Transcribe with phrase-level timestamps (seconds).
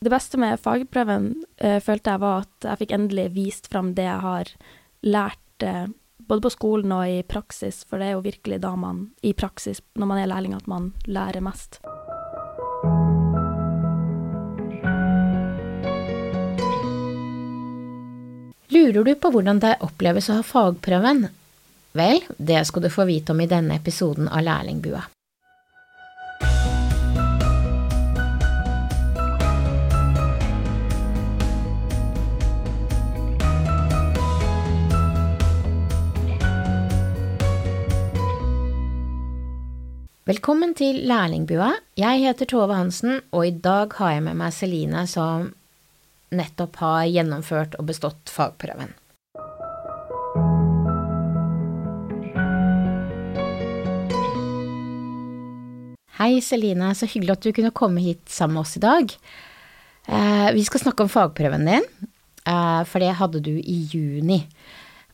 [0.00, 1.24] Det beste med fagprøven
[1.60, 4.52] eh, følte jeg var at jeg fikk endelig vist fram det jeg har
[5.04, 5.90] lært eh,
[6.24, 9.82] både på skolen og i praksis, for det er jo virkelig da man i praksis,
[10.00, 11.82] når man er lærling, at man lærer mest.
[18.72, 21.26] Lurer du på hvordan det oppleves å ha fagprøven?
[21.92, 25.10] Vel, det skal du få vite om i denne episoden av Lærlingbua.
[40.30, 41.72] Velkommen til Lærlingbua.
[41.98, 45.48] Jeg heter Tove Hansen, og i dag har jeg med meg Celine som
[46.30, 48.92] nettopp har gjennomført og bestått fagprøven.
[56.20, 56.92] Hei, Celine.
[56.94, 59.16] Så hyggelig at du kunne komme hit sammen med oss i dag.
[60.06, 61.90] Eh, vi skal snakke om fagprøven din,
[62.46, 64.44] eh, for det hadde du i juni.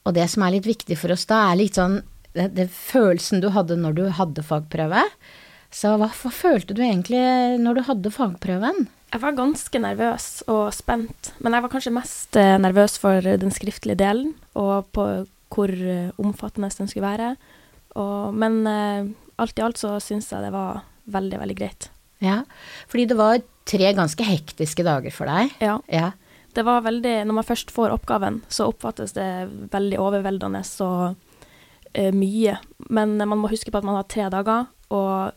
[0.04, 2.02] Og det som er litt viktig for oss da, er litt sånn
[2.36, 5.02] det, det følelsen du hadde når du hadde fagprøve.
[5.74, 7.20] Så hva, hva følte du egentlig
[7.62, 8.86] når du hadde fagprøven?
[9.12, 13.52] Jeg var ganske nervøs og spent, men jeg var kanskje mest eh, nervøs for den
[13.54, 15.04] skriftlige delen, og på
[15.54, 17.34] hvor eh, omfattende den skulle være.
[17.96, 19.08] Og, men eh,
[19.40, 21.88] alt i alt så syns jeg det var veldig, veldig greit.
[22.24, 22.40] Ja,
[22.90, 25.54] fordi det var tre ganske hektiske dager for deg.
[25.62, 25.78] Ja.
[25.92, 26.12] Ja.
[26.56, 29.28] Det var veldig Når man først får oppgaven, så oppfattes det
[29.72, 31.25] veldig overveldende og
[31.94, 32.56] mye.
[32.90, 35.32] Men man må huske på at man har tre dager, og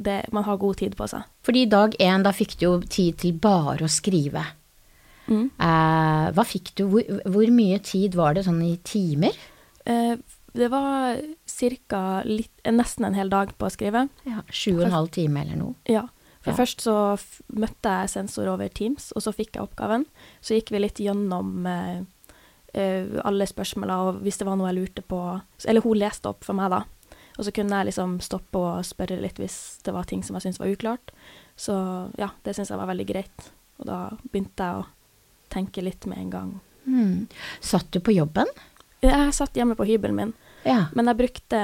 [0.00, 1.26] det, man har god tid på seg.
[1.44, 4.42] Fordi dag én, da fikk du jo tid til bare å skrive.
[5.30, 5.46] Mm.
[5.60, 9.36] Eh, hva fikk du, hvor, hvor mye tid var det sånn i timer?
[9.86, 10.16] Eh,
[10.56, 12.22] det var ca.
[12.26, 14.08] nesten en hel dag på å skrive.
[14.26, 15.74] Ja, Sju og en halv time eller noe.
[15.86, 16.08] Ja.
[16.40, 16.56] For Ja.
[16.56, 16.94] først så
[17.52, 20.06] møtte jeg sensor over Teams, og så fikk jeg oppgaven.
[20.40, 22.04] Så gikk vi litt gjennom eh, eh,
[22.74, 25.18] alle spørsmåla, og hvis det var noe jeg lurte på
[25.66, 26.84] Eller hun leste opp for meg, da.
[27.38, 30.42] Og så kunne jeg liksom stoppe og spørre litt hvis det var ting som jeg
[30.44, 31.10] syntes var uklart.
[31.56, 31.74] Så
[32.18, 33.50] ja, det syns jeg var veldig greit.
[33.80, 33.98] Og da
[34.30, 34.86] begynte jeg å
[35.50, 36.50] tenke litt med en gang.
[36.86, 37.28] Mm.
[37.60, 38.46] Satt du på jobben?
[39.02, 40.32] Jeg satt hjemme på hybelen min,
[40.64, 40.86] Ja.
[40.94, 41.60] men jeg brukte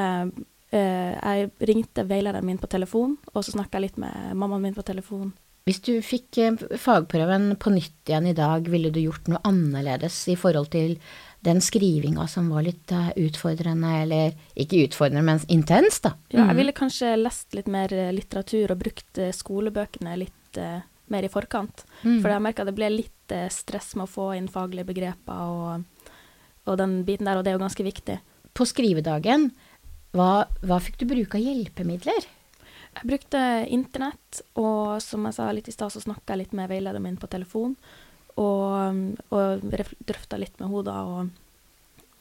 [0.73, 4.75] eh, Jeg ringte veilederen min på telefon, og så snakka jeg litt med mammaen min
[4.75, 5.35] på telefon.
[5.67, 10.15] Hvis du fikk eh, fagprøven på nytt igjen i dag, ville du gjort noe annerledes
[10.31, 10.93] i forhold til
[11.47, 16.13] den skrivinga som var litt eh, utfordrende, eller ikke utfordrende, men intens, da?
[16.31, 16.53] Ja, Mhm.
[16.53, 20.79] jeg ville kanskje lest litt mer eh, litteratur og brukt skolebøkene litt uh,
[21.11, 21.83] mer i forkant.
[22.05, 22.21] Mm.
[22.23, 26.13] For jeg merka det ble litt uh, stress med å få inn faglige begreper og,
[26.71, 28.21] og den biten der, og det er jo ganske viktig.
[28.55, 29.51] På skrivedagen,
[30.15, 32.23] hva, hva fikk du bruke av hjelpemidler?
[32.97, 33.41] Jeg brukte
[33.73, 37.19] internett, og som jeg sa litt i stad, så snakka jeg litt med veilederen min
[37.21, 37.77] på telefon.
[38.37, 39.65] Og, og
[40.05, 41.31] drøfta litt med henne da, og,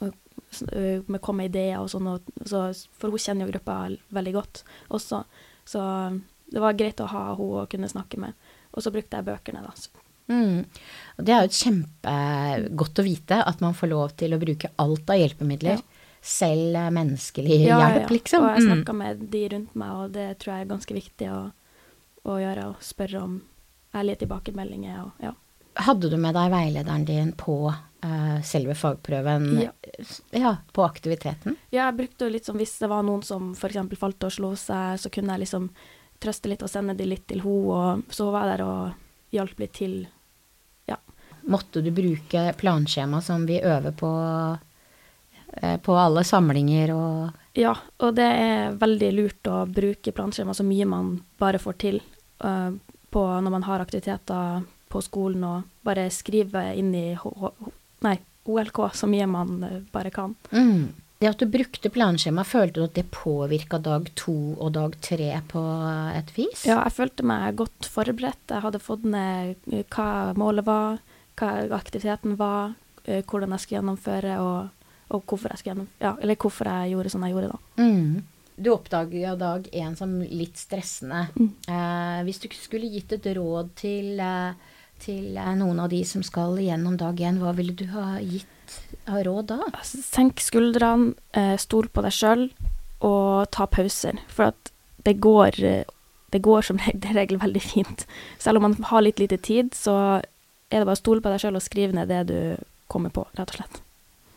[0.05, 0.13] og
[0.51, 0.63] s-
[1.07, 2.07] med kom med ideer og sånn.
[2.47, 2.61] Så,
[2.99, 3.77] for hun kjenner jo gruppa
[4.15, 4.63] veldig godt
[4.95, 5.23] også.
[5.67, 5.81] Så
[6.51, 8.35] det var greit å ha henne å kunne snakke med.
[8.75, 9.75] Og så brukte jeg bøkene, da.
[9.79, 9.91] Så,
[10.25, 10.63] Mm.
[11.19, 15.11] Og det er jo kjempegodt å vite at man får lov til å bruke alt
[15.13, 15.77] av hjelpemidler.
[15.77, 15.94] Ja.
[16.25, 18.13] Selv menneskelig Ja, ja, hjelp, ja.
[18.17, 18.43] liksom.
[18.47, 18.69] Og jeg Mm.
[18.71, 21.41] snakka med de rundt meg, og det tror jeg er ganske viktig å,
[22.25, 22.63] å gjøre.
[22.71, 23.35] Og spørre om
[23.93, 25.33] ærlige tilbakemeldinger og ja.
[25.77, 29.45] Hadde du med deg veilederen din på uh, selve fagprøven?
[29.61, 29.71] Ja.
[30.31, 31.57] ja, på aktiviteten?
[31.69, 33.75] Ja, jeg brukte jo litt sånn hvis det var noen som f.eks.
[33.99, 35.69] falt og slo seg, så kunne jeg liksom
[36.23, 38.93] trøste litt og sende de litt til henne, og så var jeg der og
[39.35, 40.07] hjalp litt til.
[40.87, 40.95] Ja.
[41.43, 44.13] Måtte du bruke planskjema som vi øver på
[45.55, 47.71] på alle samlinger og ja,
[48.03, 52.01] og det er veldig lurt å bruke planskjema så mye man bare får til
[52.43, 52.73] uh,
[53.15, 57.51] på når man har aktiviteter på skolen, og bare skrive inn i H H
[58.03, 58.17] nei,
[58.51, 60.35] OLK så mye man øh, bare kan.
[60.51, 61.01] mm.
[61.15, 65.29] Det at du brukte planskjema, følte du at det påvirka dag to og dag tre
[65.47, 65.61] på
[66.11, 66.65] et vis?
[66.67, 68.51] Ja, jeg følte meg godt forberedt.
[68.51, 70.99] Jeg hadde fått ned eh, hva målet var,
[71.39, 72.75] hva aktiviteten var,
[73.05, 77.11] eh, hvordan jeg skulle gjennomføre, og, og hvorfor jeg skulle ja, eller hvorfor jeg gjorde
[77.13, 77.59] sånn jeg gjorde da.
[77.81, 78.23] Mm.
[78.55, 81.27] Du jo dag én som litt stressende.
[81.35, 81.49] Mm.
[81.67, 84.53] Eh, hvis du skulle gitt et råd til, eh,
[85.03, 88.79] til eh, noen av de som skal gjennom dag én, hva ville du ha gitt
[89.11, 89.59] av råd da?
[89.73, 92.47] Altså, Senk skuldrene, eh, stol på deg sjøl,
[93.03, 94.23] og ta pauser.
[94.31, 94.71] For at
[95.03, 95.59] det går,
[96.31, 96.79] det går som
[97.19, 98.07] regel veldig fint.
[98.39, 100.23] Selv om man har litt lite tid, så
[100.71, 102.39] er det bare å stole på deg sjøl og skrive ned det du
[102.87, 103.84] kommer på, rett og slett.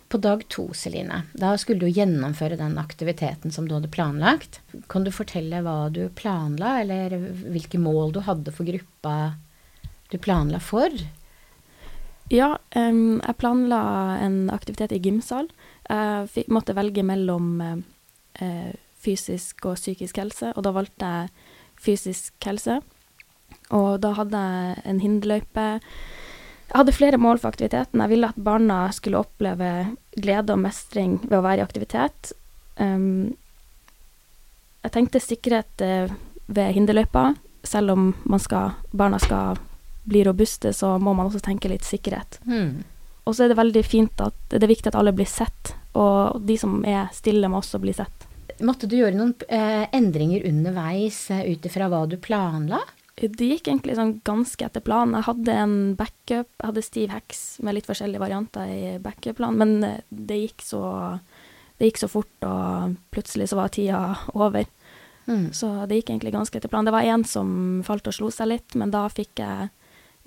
[0.09, 4.61] På dag to, Celine, da skulle du gjennomføre den aktiviteten som du hadde planlagt.
[4.89, 7.13] Kan du fortelle hva du planla, eller
[7.53, 9.35] hvilke mål du hadde for gruppa
[10.09, 10.89] du planla for?
[12.33, 13.83] Ja, um, jeg planla
[14.25, 15.51] en aktivitet i gymsal.
[15.89, 21.31] Jeg fi- måtte velge mellom eh, fysisk og psykisk helse, og da valgte jeg
[21.85, 22.81] fysisk helse.
[23.73, 25.69] Og da hadde jeg en hinderløype.
[26.69, 28.01] Jeg hadde flere mål for aktiviteten.
[28.05, 29.71] Jeg ville at barna skulle oppleve
[30.17, 32.33] glede og mestring ved å være i aktivitet.
[32.77, 33.33] Um,
[34.85, 36.13] jeg tenkte sikkerhet eh,
[36.47, 37.33] ved hinderløypa.
[37.67, 39.59] Selv om man skal, barna skal
[40.09, 42.39] bli robuste, så må man også tenke litt sikkerhet.
[42.47, 42.85] Hmm.
[43.29, 46.39] Og så er det veldig fint at det er viktig at alle blir sett, og
[46.49, 48.25] de som er stille, må også bli sett.
[48.65, 52.81] Måtte du gjøre noen eh, endringer underveis eh, ut ifra hva du planla?
[53.19, 55.17] Det gikk egentlig sånn ganske etter planen.
[55.19, 59.87] Jeg hadde en backup, jeg hadde stiv heks med litt forskjellige varianter i backup-planen, men
[59.89, 60.83] eh, det gikk, så,
[61.79, 64.03] det gikk så fort, og plutselig så var tida
[64.35, 64.69] over.
[65.27, 65.49] Mm.
[65.53, 66.89] Så det gikk egentlig ganske etter planen.
[66.89, 67.51] Det var en som
[67.87, 69.69] falt og slo seg litt, men da fikk jeg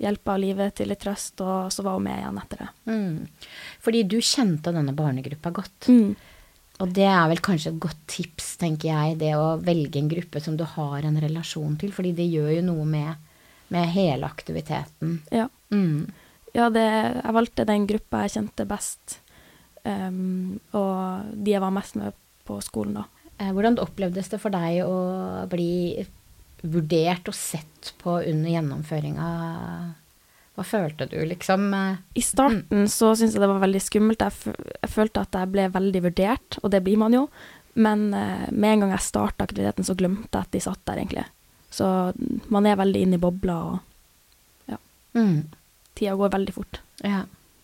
[0.02, 2.68] hjelp av livet til litt trøst, og så var hun med igjen etter det.
[2.90, 3.56] Mm.
[3.82, 5.88] Fordi du kjente denne barnegruppa godt.
[5.88, 6.14] Mm.
[6.82, 10.40] Og det er vel kanskje et godt tips, tenker jeg, det å velge en gruppe
[10.42, 13.28] som du har en relasjon til, fordi det gjør jo noe med,
[13.70, 15.20] med hele aktiviteten.
[15.30, 15.46] Ja.
[15.70, 16.10] Mm.
[16.52, 19.20] Ja, det, jeg valgte den gruppa jeg kjente best,
[19.86, 22.18] um, og de jeg var mest med
[22.48, 23.06] på skolen da.
[23.38, 26.02] Eh, Hvordan opplevdes det for deg å bli
[26.62, 29.28] vurdert og sett på under gjennomføringa?
[30.56, 31.70] Hva følte du, liksom?
[32.14, 34.20] I starten så syntes jeg det var veldig skummelt.
[34.20, 37.22] Jeg, jeg følte at jeg ble veldig vurdert, og det blir man jo.
[37.80, 41.00] Men eh, med en gang jeg starta aktiviteten, så glemte jeg at de satt der,
[41.00, 41.24] egentlig.
[41.72, 41.86] Så
[42.52, 43.80] man er veldig inne i bobla, og
[45.14, 45.42] Mm.
[45.94, 46.78] tida går veldig fort.
[47.04, 47.18] Ja.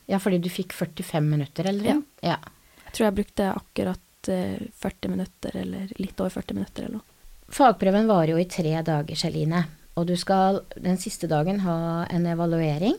[0.06, 1.86] ja, fordi du fikk 45 minutter, eller?
[1.88, 1.94] Ja.
[2.20, 2.36] ja.
[2.84, 7.06] Jeg tror jeg brukte akkurat eh, 40 minutter, eller litt over 40 minutter eller noe.
[7.48, 9.62] Fagprøven varer jo i tre dager, Celine.
[9.98, 12.96] Og du skal den siste dagen ha en evaluering.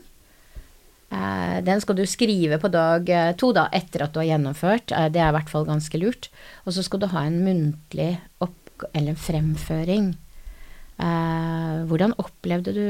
[1.10, 4.92] Eh, Den skal du skrive på dag eh, to, da, etter at du har gjennomført.
[4.94, 6.30] Eh, Det er i hvert fall ganske lurt.
[6.66, 10.12] Og så skal du ha en muntlig opp eller en fremføring.
[11.00, 12.86] Hvordan opplevde du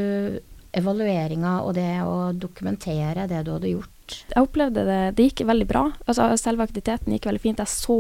[0.74, 4.16] evalueringa og det å dokumentere det du hadde gjort?
[4.34, 5.82] Jeg opplevde det, det gikk veldig bra.
[6.10, 7.62] Altså, selve aktiviteten gikk veldig fint.
[7.62, 7.98] Jeg så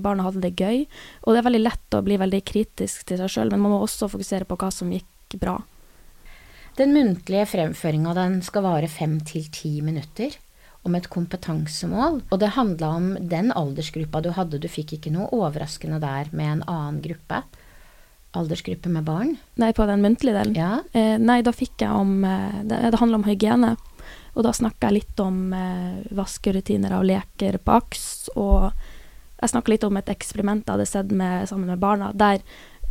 [0.00, 0.86] barna hadde det gøy.
[1.24, 3.82] Og det er veldig lett å bli veldig kritisk til seg sjøl, men man må
[3.84, 5.60] også fokusere på hva som gikk bra.
[6.78, 10.36] Den muntlige fremføringa den skal vare fem til ti minutter,
[10.88, 12.22] om et kompetansemål.
[12.30, 16.54] Og det handla om den aldersgruppa du hadde, du fikk ikke noe overraskende der med
[16.54, 17.42] en annen gruppe.
[18.32, 19.34] Aldersgruppe med barn.
[19.60, 20.56] Nei, på den muntlige delen.
[20.56, 20.80] Ja.
[20.96, 23.74] Eh, nei, da fikk jeg om eh, Det, det handler om hygiene.
[24.38, 28.06] Og da snakka jeg litt om eh, vaskerutiner av leker på AKS,
[28.38, 28.70] og
[29.40, 32.38] jeg snakka litt om et eksperiment jeg hadde sett med, sammen med barna, der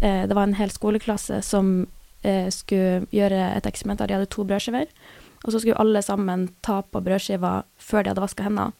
[0.02, 1.88] eh, det var en hel skoleklasse som
[2.52, 4.90] skulle gjøre et eksperiment der de hadde to brødskiver,
[5.46, 8.74] og så skulle alle sammen ta på brødskiva før de hadde vaska hendene.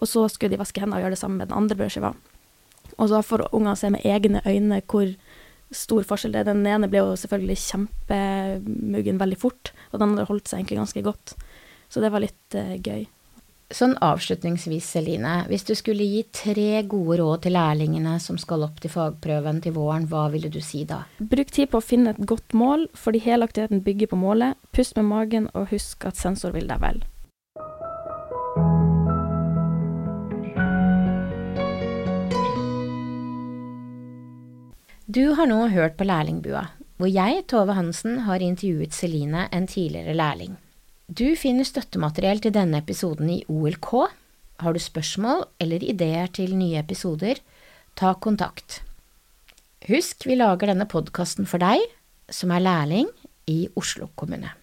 [0.00, 2.14] Og så skulle de vaske hendene og gjøre det samme med den andre brødskiva.
[2.96, 5.12] Og så får ungene se med egne øyne hvor
[5.72, 6.50] stor forskjell det er.
[6.52, 11.04] Den ene ble jo selvfølgelig kjempemuggen veldig fort, og den andre holdt seg egentlig ganske
[11.04, 11.34] godt.
[11.92, 13.06] Så det var litt uh, gøy.
[13.72, 15.46] Sånn avslutningsvis, Celine.
[15.48, 19.72] Hvis du skulle gi tre gode råd til lærlingene som skal opp til fagprøven til
[19.78, 21.06] våren, hva ville du si da?
[21.16, 24.60] Bruk tid på å finne et godt mål, fordi hele aktiviteten bygger på målet.
[24.76, 27.00] Pust med magen, og husk at sensor vil deg vel.
[35.12, 36.66] Du har nå hørt på Lærlingbua,
[37.00, 40.60] hvor jeg, Tove Hansen, har intervjuet Celine, en tidligere lærling.
[41.10, 43.90] Du finner støttemateriell til denne episoden i OLK.
[44.62, 47.40] Har du spørsmål eller ideer til nye episoder,
[47.98, 48.80] ta kontakt.
[49.88, 51.82] Husk, vi lager denne podkasten for deg
[52.30, 53.10] som er lærling
[53.50, 54.54] i Oslo kommune.